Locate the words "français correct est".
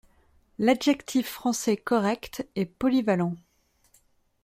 1.29-2.65